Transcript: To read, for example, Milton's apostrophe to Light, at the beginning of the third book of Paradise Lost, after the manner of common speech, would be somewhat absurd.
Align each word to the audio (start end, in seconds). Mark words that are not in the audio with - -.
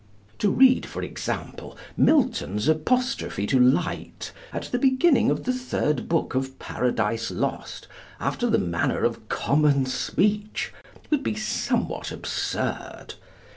To 0.39 0.49
read, 0.49 0.87
for 0.87 1.03
example, 1.03 1.77
Milton's 1.95 2.67
apostrophe 2.67 3.45
to 3.45 3.59
Light, 3.59 4.31
at 4.51 4.63
the 4.71 4.79
beginning 4.79 5.29
of 5.29 5.43
the 5.43 5.53
third 5.53 6.09
book 6.09 6.33
of 6.33 6.57
Paradise 6.57 7.29
Lost, 7.29 7.87
after 8.19 8.49
the 8.49 8.57
manner 8.57 9.03
of 9.03 9.29
common 9.29 9.85
speech, 9.85 10.73
would 11.11 11.21
be 11.21 11.35
somewhat 11.35 12.11
absurd. 12.11 13.13